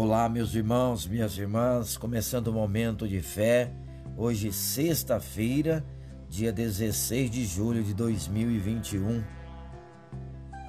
[0.00, 3.72] Olá, meus irmãos, minhas irmãs, começando o momento de fé,
[4.16, 5.84] hoje, sexta-feira,
[6.28, 9.24] dia 16 de julho de 2021.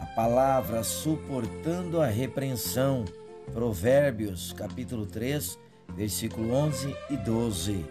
[0.00, 3.04] A palavra suportando a repreensão,
[3.52, 5.58] Provérbios, capítulo 3,
[5.94, 7.84] versículo 11 e 12.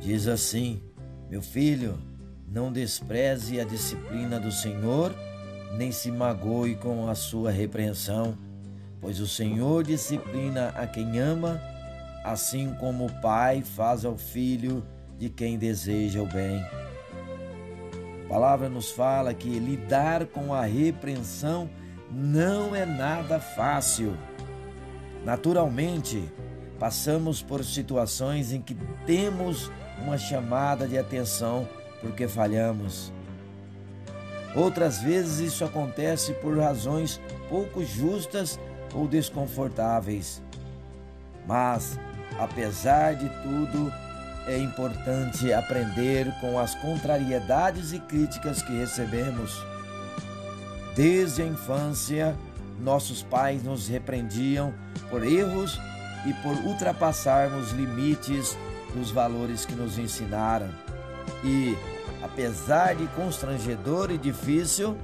[0.00, 0.82] Diz assim:
[1.30, 2.02] Meu filho,
[2.48, 5.14] não despreze a disciplina do Senhor,
[5.78, 8.36] nem se magoe com a sua repreensão
[9.04, 11.60] Pois o Senhor disciplina a quem ama,
[12.24, 14.82] assim como o pai faz ao filho
[15.18, 16.64] de quem deseja o bem.
[18.24, 21.68] A palavra nos fala que lidar com a repreensão
[22.10, 24.16] não é nada fácil.
[25.22, 26.24] Naturalmente,
[26.78, 29.70] passamos por situações em que temos
[30.02, 31.68] uma chamada de atenção
[32.00, 33.12] porque falhamos.
[34.56, 38.58] Outras vezes isso acontece por razões pouco justas
[38.92, 40.42] ou desconfortáveis.
[41.46, 41.98] Mas,
[42.38, 43.92] apesar de tudo,
[44.46, 49.58] é importante aprender com as contrariedades e críticas que recebemos.
[50.94, 52.36] Desde a infância,
[52.80, 54.72] nossos pais nos repreendiam
[55.10, 55.80] por erros
[56.26, 58.56] e por ultrapassarmos limites
[58.94, 60.68] dos valores que nos ensinaram.
[61.42, 61.76] E,
[62.22, 64.96] apesar de constrangedor e difícil,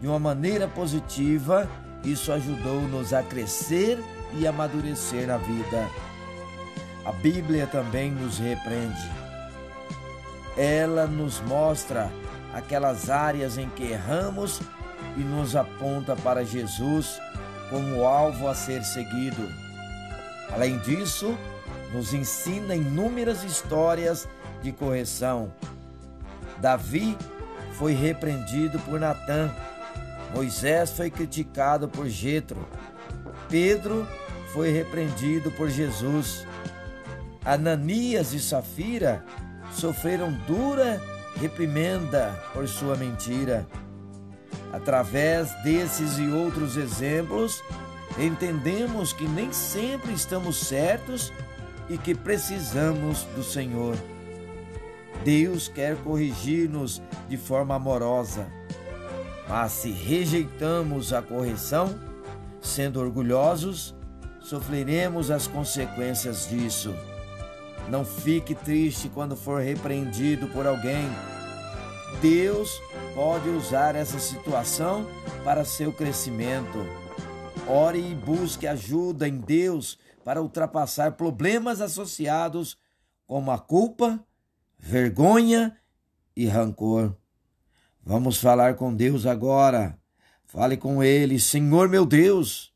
[0.00, 1.68] de uma maneira positiva,
[2.04, 3.98] isso ajudou-nos a crescer
[4.34, 5.88] e amadurecer na vida.
[7.04, 9.10] A Bíblia também nos repreende.
[10.56, 12.10] Ela nos mostra
[12.52, 14.60] aquelas áreas em que erramos
[15.16, 17.20] e nos aponta para Jesus
[17.70, 19.48] como alvo a ser seguido.
[20.52, 21.36] Além disso,
[21.92, 24.28] nos ensina inúmeras histórias
[24.62, 25.52] de correção.
[26.58, 27.16] Davi
[27.72, 29.54] foi repreendido por Natã
[30.34, 32.66] Moisés foi criticado por Jetro.
[33.48, 34.06] Pedro
[34.52, 36.46] foi repreendido por Jesus.
[37.44, 39.24] Ananias e Safira
[39.72, 41.00] sofreram dura
[41.40, 43.66] reprimenda por sua mentira.
[44.72, 47.62] Através desses e outros exemplos,
[48.18, 51.32] entendemos que nem sempre estamos certos
[51.88, 53.96] e que precisamos do Senhor.
[55.24, 58.57] Deus quer corrigir-nos de forma amorosa
[59.48, 61.98] mas se rejeitamos a correção,
[62.60, 63.94] sendo orgulhosos,
[64.40, 66.94] sofreremos as consequências disso.
[67.88, 71.08] Não fique triste quando for repreendido por alguém.
[72.20, 72.70] Deus
[73.14, 75.06] pode usar essa situação
[75.42, 76.78] para seu crescimento.
[77.66, 82.76] Ore e busque ajuda em Deus para ultrapassar problemas associados
[83.26, 84.22] como a culpa,
[84.78, 85.76] vergonha
[86.36, 87.14] e rancor.
[88.08, 89.94] Vamos falar com Deus agora.
[90.46, 92.72] Fale com Ele, Senhor meu Deus,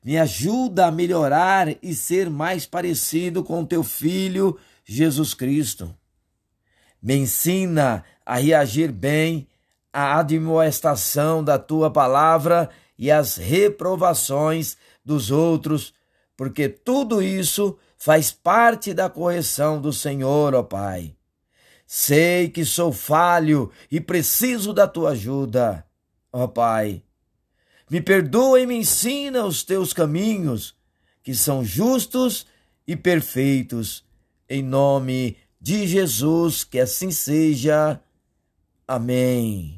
[0.00, 5.92] me ajuda a melhorar e ser mais parecido com Teu Filho Jesus Cristo.
[7.02, 9.48] Me ensina a reagir bem
[9.92, 15.92] à admoestação da Tua palavra e às reprovações dos outros,
[16.36, 21.16] porque tudo isso faz parte da correção do Senhor, ó Pai.
[21.86, 25.86] Sei que sou falho e preciso da tua ajuda.
[26.32, 27.02] Ó oh, Pai,
[27.88, 30.74] me perdoa e me ensina os teus caminhos,
[31.22, 32.46] que são justos
[32.86, 34.04] e perfeitos.
[34.48, 38.00] Em nome de Jesus, que assim seja.
[38.86, 39.75] Amém.